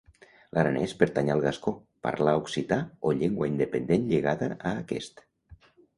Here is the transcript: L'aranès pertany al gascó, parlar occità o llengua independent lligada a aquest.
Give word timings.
L'aranès 0.57 0.93
pertany 1.01 1.27
al 1.33 1.43
gascó, 1.43 1.73
parlar 2.07 2.35
occità 2.39 2.79
o 3.11 3.15
llengua 3.19 3.51
independent 3.53 4.11
lligada 4.13 4.49
a 4.55 4.73
aquest. 4.85 5.23